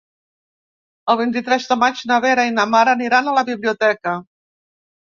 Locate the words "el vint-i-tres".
1.13-1.69